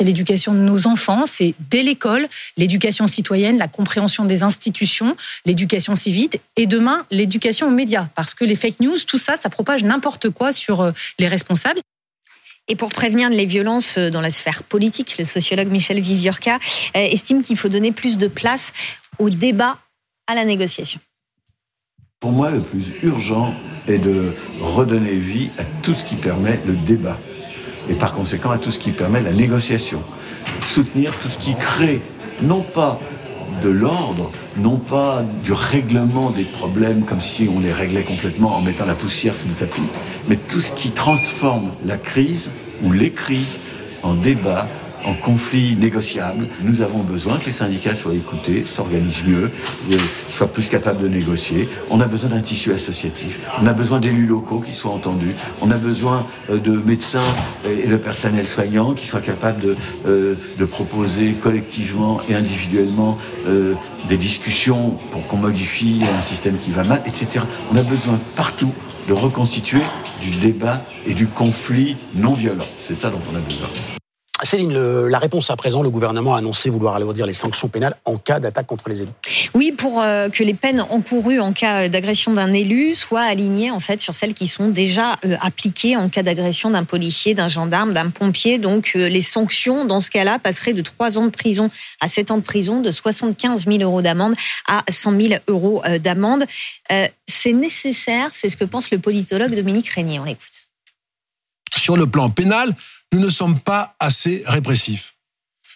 c'est 0.00 0.06
l'éducation 0.06 0.54
de 0.54 0.60
nos 0.60 0.86
enfants, 0.86 1.26
c'est 1.26 1.54
dès 1.68 1.82
l'école, 1.82 2.26
l'éducation 2.56 3.06
citoyenne, 3.06 3.58
la 3.58 3.68
compréhension 3.68 4.24
des 4.24 4.42
institutions, 4.42 5.14
l'éducation 5.44 5.94
civique 5.94 6.40
et 6.56 6.66
demain 6.66 7.04
l'éducation 7.10 7.66
aux 7.66 7.70
médias. 7.70 8.08
Parce 8.14 8.32
que 8.32 8.46
les 8.46 8.54
fake 8.54 8.80
news, 8.80 8.96
tout 9.06 9.18
ça, 9.18 9.36
ça 9.36 9.50
propage 9.50 9.84
n'importe 9.84 10.30
quoi 10.30 10.52
sur 10.52 10.80
euh, 10.80 10.92
les 11.18 11.28
responsables. 11.28 11.80
Et 12.66 12.76
pour 12.76 12.88
prévenir 12.88 13.28
les 13.28 13.44
violences 13.44 13.98
euh, 13.98 14.08
dans 14.08 14.22
la 14.22 14.30
sphère 14.30 14.62
politique, 14.62 15.18
le 15.18 15.26
sociologue 15.26 15.68
Michel 15.68 16.00
Viviorca 16.00 16.54
euh, 16.54 16.58
estime 16.94 17.42
qu'il 17.42 17.58
faut 17.58 17.68
donner 17.68 17.92
plus 17.92 18.16
de 18.16 18.26
place 18.26 18.72
au 19.18 19.28
débat, 19.28 19.76
à 20.26 20.34
la 20.34 20.46
négociation. 20.46 21.00
Pour 22.20 22.32
moi, 22.32 22.50
le 22.50 22.62
plus 22.62 22.94
urgent 23.02 23.54
est 23.86 23.98
de 23.98 24.32
redonner 24.60 25.16
vie 25.16 25.50
à 25.58 25.64
tout 25.82 25.92
ce 25.92 26.06
qui 26.06 26.16
permet 26.16 26.58
le 26.66 26.76
débat 26.76 27.18
et 27.90 27.94
par 27.94 28.14
conséquent 28.14 28.50
à 28.50 28.58
tout 28.58 28.70
ce 28.70 28.78
qui 28.78 28.92
permet 28.92 29.20
la 29.20 29.32
négociation. 29.32 30.02
Soutenir 30.62 31.12
tout 31.18 31.28
ce 31.28 31.38
qui 31.38 31.54
crée 31.54 32.00
non 32.40 32.62
pas 32.62 32.98
de 33.62 33.68
l'ordre, 33.68 34.30
non 34.56 34.76
pas 34.76 35.22
du 35.44 35.52
règlement 35.52 36.30
des 36.30 36.44
problèmes 36.44 37.04
comme 37.04 37.20
si 37.20 37.48
on 37.54 37.60
les 37.60 37.72
réglait 37.72 38.04
complètement 38.04 38.56
en 38.56 38.60
mettant 38.62 38.86
la 38.86 38.94
poussière 38.94 39.36
sous 39.36 39.48
le 39.48 39.54
tapis, 39.54 39.82
mais 40.28 40.36
tout 40.36 40.60
ce 40.60 40.72
qui 40.72 40.92
transforme 40.92 41.72
la 41.84 41.98
crise 41.98 42.50
ou 42.82 42.92
les 42.92 43.10
crises 43.10 43.58
en 44.02 44.14
débat, 44.14 44.66
en 45.04 45.14
conflit 45.14 45.76
négociable. 45.76 46.48
Nous 46.62 46.82
avons 46.82 47.00
besoin 47.00 47.38
que 47.38 47.46
les 47.46 47.52
syndicats 47.52 47.94
soient 47.94 48.14
écoutés, 48.14 48.64
s'organisent 48.66 49.24
mieux, 49.24 49.50
euh, 49.92 49.96
soient 50.28 50.52
plus 50.52 50.68
capables 50.68 51.02
de 51.02 51.08
négocier. 51.08 51.68
On 51.90 52.00
a 52.00 52.06
besoin 52.06 52.30
d'un 52.30 52.40
tissu 52.40 52.72
associatif. 52.72 53.40
On 53.60 53.66
a 53.66 53.72
besoin 53.72 54.00
d'élus 54.00 54.26
locaux 54.26 54.60
qui 54.60 54.74
soient 54.74 54.92
entendus. 54.92 55.34
On 55.60 55.70
a 55.70 55.76
besoin 55.76 56.26
euh, 56.50 56.58
de 56.58 56.72
médecins 56.72 57.20
et 57.68 57.86
de 57.86 57.96
personnel 57.96 58.46
soignant 58.46 58.94
qui 58.94 59.06
soient 59.06 59.20
capables 59.20 59.60
de, 59.60 59.76
euh, 60.06 60.34
de 60.58 60.64
proposer 60.64 61.32
collectivement 61.32 62.20
et 62.28 62.34
individuellement 62.34 63.18
des 64.08 64.16
discussions 64.16 64.98
pour 65.10 65.26
qu'on 65.26 65.36
modifie 65.36 66.02
un 66.16 66.20
système 66.20 66.58
qui 66.58 66.70
va 66.70 66.84
mal, 66.84 67.02
etc. 67.06 67.44
On 67.72 67.76
a 67.76 67.82
besoin 67.82 68.18
partout 68.36 68.72
de 69.08 69.12
reconstituer 69.12 69.82
du 70.20 70.30
débat 70.36 70.82
et 71.06 71.14
du 71.14 71.26
conflit 71.26 71.96
non 72.14 72.32
violent. 72.32 72.66
C'est 72.80 72.94
ça 72.94 73.10
dont 73.10 73.20
on 73.32 73.36
a 73.36 73.40
besoin. 73.40 73.68
Céline, 74.44 74.72
la 75.06 75.18
réponse 75.18 75.50
à 75.50 75.56
présent, 75.56 75.82
le 75.82 75.90
gouvernement 75.90 76.34
a 76.34 76.38
annoncé 76.38 76.70
vouloir 76.70 76.96
alourdir 76.96 77.26
les 77.26 77.32
sanctions 77.32 77.68
pénales 77.68 77.96
en 78.04 78.16
cas 78.16 78.40
d'attaque 78.40 78.66
contre 78.66 78.88
les 78.88 79.02
élus. 79.02 79.12
Oui, 79.54 79.72
pour 79.72 80.00
euh, 80.00 80.28
que 80.28 80.42
les 80.42 80.54
peines 80.54 80.80
encourues 80.80 81.40
en 81.40 81.52
cas 81.52 81.88
d'agression 81.88 82.32
d'un 82.32 82.52
élu 82.52 82.94
soient 82.94 83.22
alignées 83.22 83.70
en 83.70 83.80
fait 83.80 84.00
sur 84.00 84.14
celles 84.14 84.34
qui 84.34 84.46
sont 84.46 84.68
déjà 84.68 85.16
euh, 85.24 85.36
appliquées 85.40 85.96
en 85.96 86.08
cas 86.08 86.22
d'agression 86.22 86.70
d'un 86.70 86.84
policier, 86.84 87.34
d'un 87.34 87.48
gendarme, 87.48 87.92
d'un 87.92 88.10
pompier. 88.10 88.58
Donc 88.58 88.92
euh, 88.96 89.08
les 89.08 89.20
sanctions 89.20 89.84
dans 89.84 90.00
ce 90.00 90.10
cas-là 90.10 90.38
passeraient 90.38 90.72
de 90.72 90.82
3 90.82 91.18
ans 91.18 91.24
de 91.24 91.30
prison 91.30 91.70
à 92.00 92.08
7 92.08 92.30
ans 92.30 92.36
de 92.36 92.42
prison, 92.42 92.80
de 92.80 92.90
75 92.90 93.66
000 93.66 93.78
euros 93.78 94.02
d'amende 94.02 94.34
à 94.66 94.82
100 94.88 95.20
000 95.20 95.34
euros 95.48 95.82
d'amende. 96.02 96.44
c'est 97.26 97.52
nécessaire, 97.52 98.30
c'est 98.32 98.48
ce 98.48 98.56
que 98.56 98.64
pense 98.64 98.90
le 98.90 98.98
politologue 98.98 99.54
Dominique 99.54 99.88
Régnier. 99.88 100.18
On 100.18 100.24
l'écoute. 100.24 100.59
Sur 101.80 101.96
le 101.96 102.06
plan 102.06 102.28
pénal, 102.28 102.74
nous 103.10 103.20
ne 103.20 103.30
sommes 103.30 103.58
pas 103.58 103.94
assez 103.98 104.42
répressifs. 104.46 105.14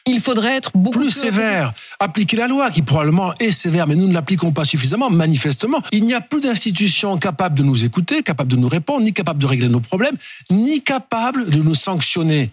Il 0.07 0.21
faudrait 0.21 0.57
être 0.57 0.71
beaucoup 0.75 0.99
plus, 0.99 1.11
sévère. 1.11 1.71
Appliquer 1.99 2.37
la 2.37 2.47
loi, 2.47 2.71
qui 2.71 2.83
probablement 2.83 3.35
est 3.37 3.51
sévère, 3.51 3.87
mais 3.87 3.95
nous 3.95 4.07
ne 4.07 4.13
l'appliquons 4.13 4.53
pas 4.53 4.67
suffisamment, 4.67 5.09
manifestement. 5.09 5.81
Il 5.93 6.05
n'y 6.05 6.13
a 6.13 6.21
plus 6.21 6.43
d'institutions 6.43 7.17
capables 7.17 7.57
de 7.57 7.63
nous 7.63 7.87
écouter, 7.87 8.23
capables 8.23 8.51
de 8.51 8.57
nous 8.57 8.69
répondre, 8.69 9.01
ni 9.01 9.15
capables 9.15 9.41
de 9.41 9.47
régler 9.47 9.71
nos 9.71 9.81
problèmes, 9.81 10.17
ni 10.51 10.83
capables 10.83 11.49
de 11.49 11.57
nous 11.57 11.75
sanctionner. 11.75 12.53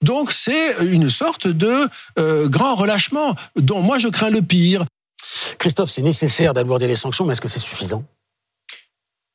Donc 0.00 0.30
c'est 0.30 0.76
une 0.80 1.10
sorte 1.10 1.48
de 1.48 1.88
euh, 2.20 2.48
grand 2.48 2.76
relâchement 2.76 3.34
dont 3.56 3.82
moi 3.82 3.98
je 3.98 4.06
crains 4.06 4.30
le 4.30 4.42
pire. 4.42 4.84
Christophe, 5.58 5.90
c'est 5.90 6.02
nécessaire 6.02 6.54
d'alourdir 6.54 6.86
les 6.86 6.96
sanctions, 6.96 7.24
mais 7.24 7.32
est-ce 7.32 7.40
que 7.40 7.48
c'est 7.48 7.58
suffisant? 7.58 8.04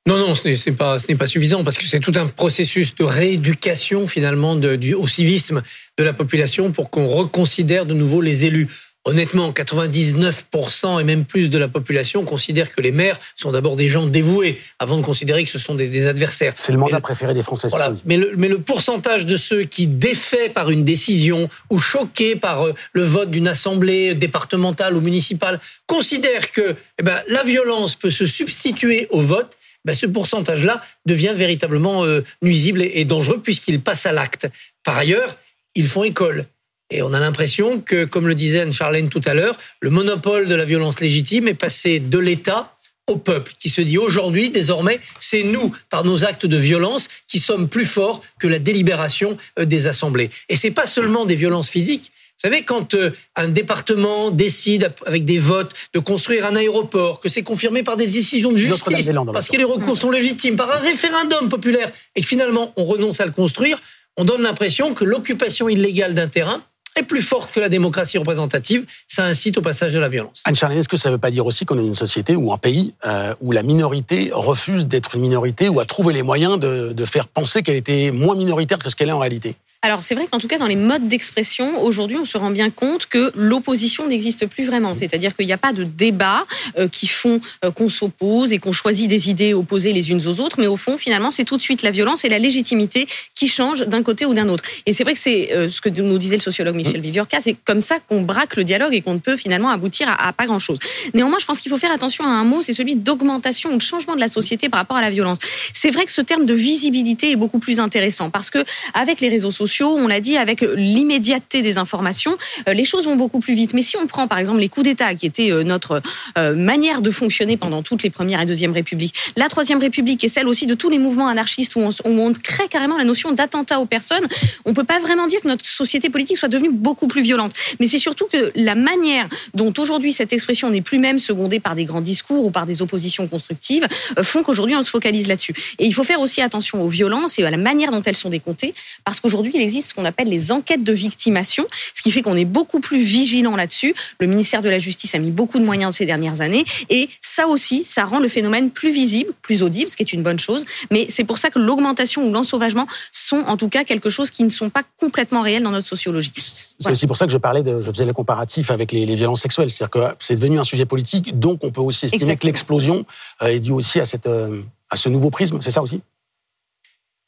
Non, 0.07 0.17
non, 0.17 0.35
ce 0.35 0.47
n'est 0.47 0.75
pas, 0.75 0.99
ce 0.99 1.07
n'est 1.09 1.17
pas 1.17 1.27
suffisant 1.27 1.65
parce 1.65 1.77
que 1.77 1.83
c'est 1.83 1.99
tout 1.99 2.13
un 2.15 2.27
processus 2.27 2.95
de 2.95 3.03
rééducation 3.03 4.07
finalement 4.07 4.55
de, 4.55 4.77
du, 4.77 4.93
au 4.93 5.05
civisme 5.05 5.61
de 5.97 6.03
la 6.03 6.13
population 6.13 6.71
pour 6.71 6.89
qu'on 6.89 7.07
reconsidère 7.07 7.85
de 7.85 7.93
nouveau 7.93 8.21
les 8.21 8.45
élus. 8.45 8.69
Honnêtement, 9.03 9.51
99% 9.51 11.01
et 11.01 11.03
même 11.03 11.25
plus 11.25 11.49
de 11.49 11.57
la 11.57 11.67
population 11.67 12.23
considère 12.23 12.73
que 12.73 12.81
les 12.81 12.93
maires 12.93 13.19
sont 13.35 13.51
d'abord 13.51 13.75
des 13.75 13.89
gens 13.89 14.05
dévoués 14.05 14.61
avant 14.79 14.97
de 14.97 15.01
considérer 15.01 15.43
que 15.43 15.49
ce 15.49 15.59
sont 15.59 15.75
des, 15.75 15.89
des 15.89 16.07
adversaires. 16.07 16.53
C'est 16.57 16.71
le 16.71 16.77
mandat 16.77 17.01
préféré 17.01 17.33
des 17.33 17.43
Français. 17.43 17.67
Voilà. 17.69 17.91
Mais, 18.05 18.15
le, 18.15 18.33
mais 18.37 18.47
le 18.47 18.59
pourcentage 18.59 19.25
de 19.25 19.35
ceux 19.35 19.63
qui, 19.63 19.87
défaits 19.87 20.53
par 20.53 20.69
une 20.69 20.85
décision 20.85 21.49
ou 21.69 21.79
choqués 21.79 22.37
par 22.37 22.65
euh, 22.65 22.73
le 22.93 23.03
vote 23.03 23.29
d'une 23.29 23.49
assemblée 23.49 24.13
départementale 24.13 24.95
ou 24.95 25.01
municipale, 25.01 25.59
considèrent 25.85 26.51
que 26.51 26.75
eh 26.99 27.03
ben, 27.03 27.21
la 27.27 27.43
violence 27.43 27.95
peut 27.95 28.11
se 28.11 28.25
substituer 28.25 29.07
au 29.09 29.19
vote, 29.19 29.57
ben, 29.87 29.95
ce 29.95 30.05
pourcentage-là 30.05 30.83
devient 31.05 31.31
véritablement 31.33 32.03
euh, 32.03 32.21
nuisible 32.41 32.81
et, 32.83 33.05
dangereux 33.05 33.39
puisqu'il 33.41 33.79
passe 33.79 34.05
à 34.05 34.11
l'acte. 34.11 34.49
Par 34.83 34.97
ailleurs, 34.97 35.37
ils 35.75 35.87
font 35.87 36.03
école. 36.03 36.45
Et 36.91 37.01
on 37.01 37.13
a 37.13 37.21
l'impression 37.21 37.79
que, 37.79 38.03
comme 38.03 38.27
le 38.27 38.35
disait 38.35 38.59
Anne 38.59 38.73
Charlène 38.73 39.07
tout 39.07 39.21
à 39.23 39.33
l'heure, 39.33 39.57
le 39.79 39.89
monopole 39.89 40.49
de 40.49 40.55
la 40.55 40.65
violence 40.65 40.99
légitime 40.99 41.47
est 41.47 41.53
passé 41.53 42.01
de 42.01 42.17
l'État 42.17 42.75
au 43.07 43.15
peuple, 43.15 43.53
qui 43.57 43.69
se 43.69 43.79
dit 43.79 43.97
aujourd'hui, 43.97 44.49
désormais, 44.49 44.99
c'est 45.21 45.43
nous, 45.43 45.73
par 45.89 46.03
nos 46.03 46.25
actes 46.25 46.45
de 46.45 46.57
violence, 46.57 47.07
qui 47.29 47.39
sommes 47.39 47.69
plus 47.69 47.85
forts 47.85 48.21
que 48.41 48.47
la 48.47 48.59
délibération 48.59 49.37
euh, 49.57 49.63
des 49.63 49.87
assemblées. 49.87 50.29
Et 50.49 50.57
c'est 50.57 50.71
pas 50.71 50.85
seulement 50.85 51.23
des 51.23 51.35
violences 51.35 51.69
physiques, 51.69 52.11
vous 52.37 52.49
savez, 52.49 52.63
quand 52.63 52.93
euh, 52.93 53.09
un 53.35 53.47
département 53.47 54.29
décide, 54.29 54.93
avec 55.07 55.25
des 55.25 55.39
votes, 55.39 55.71
de 55.95 55.99
construire 55.99 56.45
un 56.45 56.55
aéroport, 56.55 57.19
que 57.19 57.29
c'est 57.29 57.41
confirmé 57.41 57.81
par 57.81 57.97
des 57.97 58.05
décisions 58.05 58.51
de 58.51 58.57
justice, 58.57 59.11
parce 59.33 59.49
que 59.49 59.57
les 59.57 59.63
recours 59.63 59.97
sont 59.97 60.11
légitimes, 60.11 60.55
par 60.55 60.69
un 60.69 60.77
référendum 60.77 61.49
populaire, 61.49 61.89
et 62.15 62.21
que 62.21 62.27
finalement 62.27 62.73
on 62.75 62.85
renonce 62.85 63.21
à 63.21 63.25
le 63.25 63.31
construire, 63.31 63.81
on 64.17 64.23
donne 64.23 64.43
l'impression 64.43 64.93
que 64.93 65.03
l'occupation 65.03 65.67
illégale 65.67 66.13
d'un 66.13 66.27
terrain 66.27 66.61
est 66.95 67.03
plus 67.03 67.23
forte 67.23 67.51
que 67.51 67.59
la 67.59 67.69
démocratie 67.69 68.19
représentative, 68.19 68.85
ça 69.07 69.25
incite 69.25 69.57
au 69.57 69.61
passage 69.61 69.93
de 69.93 69.99
la 69.99 70.07
violence. 70.07 70.43
Anne-Charlène, 70.45 70.79
est-ce 70.79 70.89
que 70.89 70.97
ça 70.97 71.09
ne 71.09 71.15
veut 71.15 71.19
pas 71.19 71.31
dire 71.31 71.45
aussi 71.45 71.65
qu'on 71.65 71.79
est 71.79 71.85
une 71.85 71.95
société 71.95 72.35
ou 72.35 72.53
un 72.53 72.57
pays 72.57 72.93
euh, 73.05 73.33
où 73.41 73.51
la 73.51 73.63
minorité 73.63 74.29
refuse 74.31 74.87
d'être 74.87 75.15
une 75.15 75.21
minorité 75.21 75.69
ou 75.69 75.79
a 75.79 75.85
trouvé 75.85 76.13
les 76.13 76.23
moyens 76.23 76.59
de, 76.59 76.93
de 76.93 77.05
faire 77.05 77.27
penser 77.27 77.63
qu'elle 77.63 77.75
était 77.75 78.11
moins 78.11 78.35
minoritaire 78.35 78.79
que 78.79 78.89
ce 78.89 78.95
qu'elle 78.95 79.09
est 79.09 79.13
en 79.13 79.19
réalité? 79.19 79.55
Alors 79.83 80.01
c'est 80.01 80.15
vrai 80.15 80.27
qu'en 80.29 80.39
tout 80.39 80.47
cas 80.47 80.57
dans 80.57 80.67
les 80.67 80.75
modes 80.75 81.07
d'expression, 81.07 81.83
aujourd'hui 81.83 82.17
on 82.17 82.25
se 82.25 82.37
rend 82.37 82.49
bien 82.49 82.71
compte 82.71 83.05
que 83.05 83.31
l'opposition 83.35 84.07
n'existe 84.07 84.47
plus 84.47 84.65
vraiment. 84.65 84.95
C'est-à-dire 84.95 85.35
qu'il 85.35 85.45
n'y 85.45 85.53
a 85.53 85.57
pas 85.57 85.71
de 85.71 85.83
débat 85.83 86.47
euh, 86.79 86.87
qui 86.87 87.07
font 87.07 87.39
euh, 87.63 87.69
qu'on 87.69 87.87
s'oppose 87.87 88.53
et 88.53 88.57
qu'on 88.57 88.71
choisit 88.71 89.07
des 89.07 89.29
idées 89.29 89.53
opposées 89.53 89.93
les 89.93 90.09
unes 90.09 90.25
aux 90.25 90.39
autres, 90.39 90.59
mais 90.59 90.65
au 90.65 90.77
fond 90.77 90.97
finalement 90.97 91.29
c'est 91.29 91.43
tout 91.43 91.57
de 91.57 91.61
suite 91.61 91.83
la 91.83 91.91
violence 91.91 92.25
et 92.25 92.29
la 92.29 92.39
légitimité 92.39 93.07
qui 93.35 93.47
changent 93.47 93.85
d'un 93.85 94.01
côté 94.01 94.25
ou 94.25 94.33
d'un 94.33 94.49
autre. 94.49 94.63
Et 94.87 94.93
c'est 94.93 95.03
vrai 95.03 95.13
que 95.13 95.19
c'est 95.19 95.53
euh, 95.53 95.69
ce 95.69 95.79
que 95.79 95.89
nous 95.89 96.17
disait 96.17 96.37
le 96.37 96.41
sociologue 96.41 96.75
Michel 96.75 96.99
Viviorca, 96.99 97.39
c'est 97.41 97.55
comme 97.63 97.81
ça 97.81 97.99
qu'on 97.99 98.21
braque 98.21 98.55
le 98.55 98.63
dialogue 98.63 98.95
et 98.95 99.01
qu'on 99.01 99.13
ne 99.13 99.19
peut 99.19 99.37
finalement 99.37 99.69
aboutir 99.69 100.07
à, 100.09 100.33
pas 100.33 100.47
grand-chose. 100.47 100.79
Néanmoins, 101.13 101.37
je 101.39 101.45
pense 101.45 101.59
qu'il 101.59 101.69
faut 101.69 101.77
faire 101.77 101.91
attention 101.91 102.23
à 102.23 102.29
un 102.29 102.43
mot, 102.43 102.63
c'est 102.63 102.73
celui 102.73 102.95
d'augmentation 102.95 103.71
ou 103.71 103.77
de 103.77 103.81
changement 103.81 104.15
de 104.15 104.21
la 104.21 104.27
société 104.27 104.69
par 104.69 104.79
rapport 104.79 104.97
à 104.97 105.01
la 105.01 105.11
violence. 105.11 105.37
C'est 105.73 105.91
vrai 105.91 106.05
que 106.05 106.11
ce 106.11 106.21
terme 106.21 106.45
de 106.45 106.53
visibilité 106.55 107.31
est 107.31 107.35
beaucoup 107.35 107.59
plus 107.59 107.79
intéressant 107.79 108.31
parce 108.31 108.49
que 108.49 108.65
avec 108.95 109.21
les 109.21 109.29
réseaux 109.29 109.51
sociaux 109.51 109.66
on 109.81 110.07
l'a 110.07 110.21
dit, 110.21 110.37
avec 110.37 110.61
l'immédiateté 110.61 111.61
des 111.61 111.77
informations, 111.77 112.37
euh, 112.67 112.73
les 112.73 112.85
choses 112.85 113.05
vont 113.05 113.15
beaucoup 113.15 113.39
plus 113.39 113.53
vite. 113.53 113.73
Mais 113.73 113.81
si 113.81 113.97
on 113.97 114.07
prend 114.07 114.27
par 114.27 114.39
exemple 114.39 114.59
les 114.59 114.69
coups 114.69 114.85
d'État, 114.85 115.15
qui 115.15 115.25
étaient 115.25 115.51
euh, 115.51 115.63
notre 115.63 116.01
euh, 116.37 116.55
manière 116.55 117.01
de 117.01 117.11
fonctionner 117.11 117.57
pendant 117.57 117.83
toutes 117.83 118.03
les 118.03 118.09
premières 118.09 118.41
et 118.41 118.45
deuxième 118.45 118.71
républiques, 118.71 119.15
la 119.35 119.47
troisième 119.49 119.79
république 119.79 120.23
est 120.23 120.29
celle 120.29 120.47
aussi 120.47 120.65
de 120.65 120.73
tous 120.73 120.89
les 120.89 120.99
mouvements 120.99 121.27
anarchistes 121.27 121.75
où 121.75 121.81
on, 122.05 122.33
crée 122.33 122.67
carrément 122.67 122.97
la 122.97 123.03
notion 123.03 123.31
d'attentat 123.31 123.79
aux 123.79 123.85
personnes, 123.85 124.27
on 124.65 124.73
peut 124.73 124.83
pas 124.83 124.99
vraiment 124.99 125.27
dire 125.27 125.41
que 125.41 125.47
notre 125.47 125.65
société 125.65 126.09
politique 126.09 126.37
soit 126.37 126.49
devenue 126.49 126.69
beaucoup 126.71 127.07
plus 127.07 127.21
violente. 127.21 127.53
Mais 127.79 127.87
c'est 127.87 127.99
surtout 127.99 128.25
que 128.31 128.51
la 128.55 128.75
manière 128.75 129.27
dont 129.53 129.73
aujourd'hui 129.77 130.11
cette 130.11 130.33
expression 130.33 130.69
n'est 130.69 130.81
plus 130.81 130.99
même 130.99 131.19
secondée 131.19 131.59
par 131.59 131.75
des 131.75 131.85
grands 131.85 132.01
discours 132.01 132.45
ou 132.45 132.51
par 132.51 132.65
des 132.65 132.81
oppositions 132.81 133.27
constructives 133.27 133.87
font 134.21 134.43
qu'aujourd'hui 134.43 134.75
on 134.75 134.81
se 134.81 134.89
focalise 134.89 135.27
là-dessus. 135.27 135.53
Et 135.79 135.85
il 135.85 135.93
faut 135.93 136.03
faire 136.03 136.19
aussi 136.19 136.41
attention 136.41 136.83
aux 136.83 136.89
violences 136.89 137.39
et 137.39 137.45
à 137.45 137.51
la 137.51 137.57
manière 137.57 137.91
dont 137.91 138.01
elles 138.03 138.15
sont 138.15 138.29
décomptées, 138.29 138.73
parce 139.03 139.19
qu'aujourd'hui 139.19 139.56
il 139.57 139.63
existe 139.63 139.89
ce 139.89 139.93
qu'on 139.93 140.05
appelle 140.05 140.29
les 140.29 140.51
enquêtes 140.51 140.83
de 140.83 140.93
victimation, 140.93 141.65
ce 141.93 142.01
qui 142.01 142.11
fait 142.11 142.21
qu'on 142.21 142.35
est 142.35 142.45
beaucoup 142.45 142.79
plus 142.79 143.01
vigilant 143.01 143.55
là-dessus. 143.55 143.93
Le 144.19 144.27
ministère 144.27 144.61
de 144.61 144.69
la 144.69 144.77
Justice 144.77 145.15
a 145.15 145.19
mis 145.19 145.31
beaucoup 145.31 145.59
de 145.59 145.65
moyens 145.65 145.95
ces 145.95 146.05
dernières 146.05 146.41
années, 146.41 146.65
et 146.89 147.09
ça 147.21 147.47
aussi, 147.47 147.83
ça 147.85 148.05
rend 148.05 148.19
le 148.19 148.27
phénomène 148.27 148.71
plus 148.71 148.91
visible, 148.91 149.31
plus 149.41 149.63
audible, 149.63 149.89
ce 149.89 149.95
qui 149.95 150.03
est 150.03 150.13
une 150.13 150.23
bonne 150.23 150.39
chose. 150.39 150.65
Mais 150.91 151.07
c'est 151.09 151.23
pour 151.23 151.37
ça 151.37 151.49
que 151.49 151.59
l'augmentation 151.59 152.27
ou 152.27 152.31
l'ensauvagement 152.31 152.87
sont 153.11 153.43
en 153.47 153.57
tout 153.57 153.69
cas 153.69 153.83
quelque 153.83 154.09
chose 154.09 154.31
qui 154.31 154.43
ne 154.43 154.49
sont 154.49 154.69
pas 154.69 154.83
complètement 154.97 155.41
réels 155.41 155.63
dans 155.63 155.71
notre 155.71 155.87
sociologie. 155.87 156.31
C'est 156.79 156.91
aussi 156.91 157.07
pour 157.07 157.17
ça 157.17 157.25
que 157.25 157.31
je 157.31 157.37
parlais 157.37 157.63
de, 157.63 157.81
je 157.81 157.91
faisais 157.91 158.05
le 158.05 158.13
comparatif 158.13 158.71
avec 158.71 158.91
les, 158.91 159.17
violences 159.17 159.41
sexuelles, 159.41 159.71
c'est-à-dire 159.71 159.89
que 159.89 160.15
c'est 160.19 160.35
devenu 160.35 160.59
un 160.59 160.63
sujet 160.63 160.85
politique, 160.85 161.39
donc 161.39 161.63
on 161.63 161.71
peut 161.71 161.81
aussi 161.81 162.05
estimer 162.05 162.37
que 162.37 162.45
l'explosion 162.45 163.05
euh, 163.41 163.47
est 163.47 163.59
due 163.59 163.71
aussi 163.71 163.99
à 163.99 164.05
cette 164.05 164.27
euh, 164.27 164.61
à 164.89 164.95
ce 164.95 165.09
nouveau 165.09 165.29
prisme, 165.29 165.59
c'est 165.61 165.71
ça 165.71 165.81
aussi? 165.81 166.01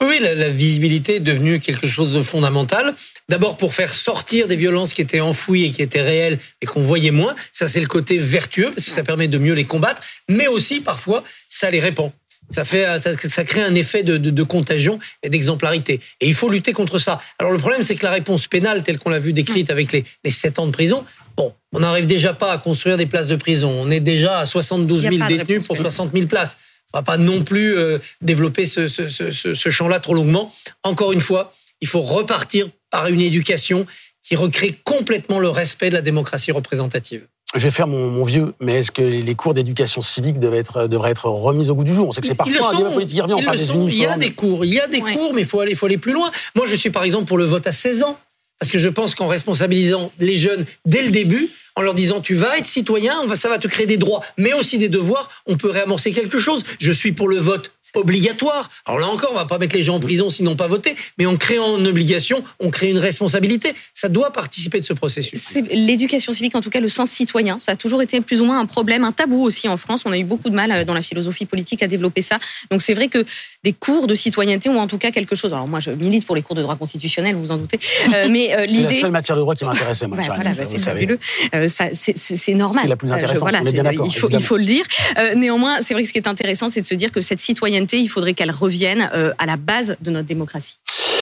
Oui, 0.01 0.20
la, 0.22 0.50
visibilité 0.50 1.15
est 1.15 1.20
devenue 1.20 1.60
quelque 1.60 1.88
chose 1.88 2.13
de 2.13 2.24
fondamental. 2.24 2.96
D'abord 3.27 3.58
pour 3.58 3.74
faire 3.74 3.94
sortir 3.94 4.48
des 4.48 4.56
violences 4.56 4.94
qui 4.94 5.01
étaient 5.01 5.20
enfouies 5.20 5.65
et 5.65 5.72
qui 5.72 5.82
étaient 5.82 6.01
réelles 6.01 6.39
et 6.62 6.65
qu'on 6.65 6.82
voyait 6.82 7.12
moins. 7.12 7.36
Ça, 7.51 7.68
c'est 7.68 7.82
le 7.82 7.88
côté 7.88 8.18
vertueux 8.18 8.72
parce 8.74 8.86
que 8.86 8.91
ça 8.91 9.03
permet 9.03 9.27
de 9.27 9.38
mieux 9.38 9.53
les 9.53 9.65
combattre. 9.65 10.01
Mais 10.29 10.48
aussi, 10.48 10.79
parfois, 10.79 11.24
ça 11.50 11.70
les 11.70 11.79
répand. 11.79 12.12
Ça 12.50 12.63
fait, 12.63 12.86
ça, 13.29 13.44
crée 13.44 13.62
un 13.62 13.75
effet 13.75 14.01
de, 14.03 14.44
contagion 14.44 15.00
et 15.22 15.29
d'exemplarité. 15.29 16.00
Et 16.20 16.27
il 16.27 16.34
faut 16.34 16.50
lutter 16.50 16.74
contre 16.74 16.98
ça. 16.98 17.22
Alors 17.38 17.51
le 17.51 17.60
problème, 17.60 17.84
c'est 17.84 17.96
que 17.96 18.03
la 18.03 18.12
réponse 18.12 18.48
pénale, 18.48 18.84
telle 18.84 18.98
qu'on 18.98 19.12
l'a 19.12 19.20
vu 19.20 19.34
décrite 19.34 19.70
avec 19.70 19.91
les, 19.91 20.03
les 20.24 20.32
7 20.32 20.58
ans 20.58 20.65
de 20.65 20.72
prison, 20.72 21.06
bon, 21.38 21.53
on 21.74 21.82
n'arrive 21.82 22.08
déjà 22.08 22.34
pas 22.34 22.51
à 22.51 22.58
construire 22.58 22.98
des 22.98 23.06
places 23.06 23.27
de 23.27 23.36
prison. 23.36 23.77
On 23.79 23.91
est 23.91 24.00
déjà 24.00 24.39
à 24.39 24.46
72 24.48 25.01
000 25.03 25.27
détenus 25.27 25.68
pour 25.68 25.77
60 25.77 26.12
000 26.12 26.25
places. 26.25 26.58
On 26.93 27.00
va 27.00 27.03
pas 27.03 27.17
non 27.17 27.43
plus 27.43 27.77
euh, 27.77 28.00
développer 28.22 28.65
ce, 28.65 28.88
ce, 28.88 29.10
ce, 29.10 29.31
ce 29.31 29.69
champ-là 29.69 30.00
trop 30.00 30.13
longuement. 30.13 30.53
Encore 30.84 31.12
une 31.12 31.22
fois, 31.22 31.53
il 31.81 31.88
faut 31.88 32.01
repartir 32.01 32.67
par 32.89 33.08
une 33.08 33.22
éducation 33.22 33.86
qui 34.24 34.36
recrée 34.36 34.77
complètement 34.84 35.39
le 35.39 35.50
respect 35.50 35.89
de 35.89 35.96
la 35.96 36.01
démocratie 36.01 36.51
représentative. 36.51 37.25
Je 37.55 37.63
vais 37.63 37.72
faire 37.72 37.88
mon, 37.88 38.10
mon 38.10 38.24
vieux, 38.24 38.53
mais 38.60 38.79
est-ce 38.79 38.91
que 38.91 39.01
les 39.01 39.36
cours 39.36 39.55
d'éducation 39.55 40.01
civique 40.01 40.39
devraient 40.39 40.60
être, 40.60 40.88
devraient 40.88 41.10
être 41.10 41.25
remis 41.25 41.72
au 41.72 41.75
goût 41.75 41.84
du 41.84 41.96
jour? 41.96 42.08
On 42.08 42.12
sait 42.12 42.22
que 42.22 42.27
c'est 42.27 42.36
parfois 42.36 42.74
un 42.74 42.77
débat 42.77 42.91
politique 42.91 43.22
revient, 43.22 43.34
on 43.34 43.43
parle 43.43 43.58
des 43.58 43.72
uniformes. 43.72 43.89
Il 43.89 43.98
y 43.98 44.05
a 44.05 44.17
des 44.17 44.31
cours, 44.31 44.65
il 44.65 44.74
y 44.74 44.79
a 44.79 44.88
des 44.88 45.00
cours, 45.00 45.34
mais 45.34 45.41
il 45.41 45.48
faut 45.48 45.60
aller, 45.60 45.74
faut 45.74 45.88
aller 45.88 45.98
plus 45.98 46.13
loin. 46.13 46.31
Moi, 46.55 46.67
je 46.67 46.75
suis 46.75 46.91
par 46.91 47.03
exemple 47.03 47.25
pour 47.25 47.39
le 47.39 47.46
vote 47.46 47.65
à 47.65 47.72
16 47.72 48.03
ans, 48.03 48.19
parce 48.60 48.72
que 48.72 48.77
je 48.77 48.88
pense 48.88 49.15
qu'en 49.15 49.27
responsabilisant 49.27 50.12
les 50.19 50.38
jeunes 50.38 50.63
dès 50.86 51.01
le 51.01 51.10
début, 51.10 51.50
en 51.76 51.82
leur 51.82 51.94
disant 51.94 52.22
tu 52.22 52.36
vas 52.36 52.58
être 52.58 52.66
citoyen, 52.66 53.16
on 53.24 53.28
va, 53.28 53.36
ça 53.36 53.50
va 53.50 53.58
te 53.58 53.68
créer 53.68 53.86
des 53.86 53.98
droits, 53.98 54.22
mais 54.38 54.54
aussi 54.54 54.78
des 54.78 54.90
devoirs. 54.90 55.30
On 55.46 55.58
peut 55.58 55.70
réamorcer 55.70 56.12
quelque 56.12 56.40
chose. 56.40 56.64
Je 56.80 56.92
suis 56.92 57.12
pour 57.12 57.28
le 57.28 57.38
vote 57.38 57.72
obligatoire. 57.96 58.70
Alors 58.86 59.00
là 59.00 59.08
encore, 59.08 59.32
on 59.32 59.36
va 59.36 59.46
pas 59.46 59.58
mettre 59.58 59.76
les 59.76 59.84
gens 59.84 59.96
en 59.96 60.00
prison 60.00 60.30
s'ils 60.30 60.46
n'ont 60.46 60.56
pas 60.56 60.68
voté, 60.68 60.96
mais 61.18 61.26
en 61.26 61.38
créant 61.38 61.78
une 61.78 61.88
obligation, 61.88 62.44
on 62.60 62.70
crée 62.70 62.90
une 62.90 62.98
responsabilité. 62.98 63.74
Ça 63.94 64.10
doit 64.10 64.32
participer 64.32 64.80
de 64.80 64.86
ce 64.86 64.94
processus. 64.94 65.56
L'éducation 65.72 66.34
civique, 66.34 66.56
en 66.56 66.62
tout 66.62 66.70
cas 66.70 66.80
le 66.80 66.90
sens 66.90 67.10
citoyen, 67.10 67.60
ça 67.60 67.74
a 67.74 67.76
toujours 67.76 68.02
été 68.02 68.22
plus 68.22 68.42
ou 68.42 68.46
moins 68.46 68.60
un 68.60 68.66
problème, 68.66 69.04
un 69.04 69.12
tabou 69.12 69.42
aussi 69.42 69.68
en 69.68 69.78
France. 69.78 70.04
On 70.06 70.12
a 70.12 70.18
eu 70.18 70.24
beaucoup 70.24 70.50
de 70.50 70.56
mal 70.56 70.72
euh, 70.72 70.84
dans 70.84 70.94
la 70.94 71.02
philosophie 71.02 71.46
politique 71.46 71.84
à 71.84 71.88
développer 71.88 72.22
ça. 72.22 72.40
Donc 72.70 72.82
c'est 72.82 72.94
vrai 72.94 73.08
que 73.08 73.26
des 73.64 73.74
cours 73.74 74.08
de 74.08 74.16
citoyenneté 74.16 74.70
ou 74.70 74.78
en 74.78 74.88
tout 74.88 74.98
cas 74.98 75.12
quelque 75.12 75.36
chose. 75.36 75.54
Alors 75.54 75.68
moi, 75.68 75.80
je 75.80 75.92
milite 75.92 76.26
pour 76.26 76.36
les 76.36 76.42
cours 76.42 76.56
de 76.56 76.62
droit 76.62 76.76
constitutionnel, 76.76 77.36
vous 77.36 77.42
vous 77.42 77.52
en 77.52 77.58
doutez. 77.58 77.80
Euh, 78.14 78.28
mais 78.30 78.56
euh, 78.56 78.66
l'idée. 78.66 78.88
C'est 78.88 78.96
la 78.96 79.02
seule 79.02 79.12
matière 79.12 79.36
de 79.36 79.42
droit 79.42 79.56
qui 79.56 79.66
m'intéressait. 79.66 80.08
Moi, 80.08 80.18
voilà, 80.26 80.52
bah, 80.52 80.66
c'est 80.66 80.80
fabuleux 80.80 81.20
c'est 81.68 82.54
normal. 82.54 82.84
C'est 82.84 82.89
la 82.89 82.96
plus 82.96 83.10
euh, 83.10 83.13
intéressante. 83.13 83.39
voilà, 83.39 83.62
il, 83.63 84.16
faut, 84.16 84.30
il 84.30 84.44
faut 84.44 84.58
le 84.58 84.66
dire. 84.66 84.86
Euh, 85.18 85.36
néanmoins, 85.36 85.82
c'est 85.82 85.94
vrai 85.94 86.04
que 86.04 86.08
ce 86.08 86.13
qui 86.13 86.20
est 86.20 86.28
intéressant, 86.28 86.68
c'est 86.68 86.82
de 86.82 86.86
se 86.86 86.96
dire 86.96 87.12
que 87.12 87.22
cette 87.22 87.42
citoyenneté, 87.42 87.98
il 87.98 88.08
faudrait 88.08 88.34
qu'elle 88.34 88.51
revienne 88.51 89.10
euh, 89.13 89.34
à 89.38 89.46
la 89.46 89.58
base 89.58 89.98
de 90.01 90.12
notre 90.12 90.28
démocratie. 90.28 90.80